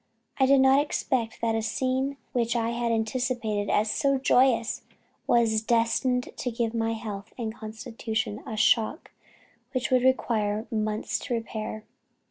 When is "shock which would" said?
8.57-10.01